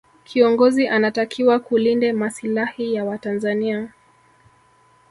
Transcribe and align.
kiongozi 0.23 0.87
anatakiwa 0.87 1.59
kulinde 1.59 2.13
masilahi 2.13 2.93
ya 2.93 3.05
watanzania 3.05 3.91